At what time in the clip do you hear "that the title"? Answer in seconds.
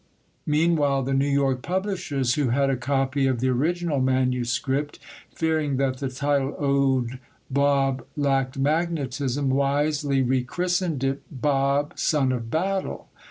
5.77-6.55